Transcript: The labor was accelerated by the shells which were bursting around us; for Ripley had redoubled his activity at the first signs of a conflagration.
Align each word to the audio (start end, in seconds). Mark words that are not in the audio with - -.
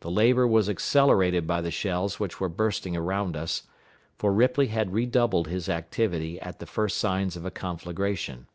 The 0.00 0.10
labor 0.10 0.46
was 0.46 0.68
accelerated 0.68 1.46
by 1.46 1.62
the 1.62 1.70
shells 1.70 2.20
which 2.20 2.38
were 2.38 2.50
bursting 2.50 2.94
around 2.98 3.34
us; 3.34 3.62
for 4.18 4.30
Ripley 4.30 4.66
had 4.66 4.92
redoubled 4.92 5.48
his 5.48 5.70
activity 5.70 6.38
at 6.42 6.58
the 6.58 6.66
first 6.66 6.98
signs 6.98 7.34
of 7.34 7.46
a 7.46 7.50
conflagration. 7.50 8.46